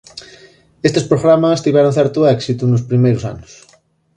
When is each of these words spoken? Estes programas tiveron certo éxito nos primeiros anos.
Estes 0.87 1.07
programas 1.11 1.63
tiveron 1.65 1.97
certo 1.99 2.19
éxito 2.35 2.63
nos 2.67 2.85
primeiros 2.89 3.23
anos. 3.33 3.51